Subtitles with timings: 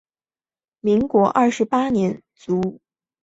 [0.79, 2.79] 民国二十八年卒。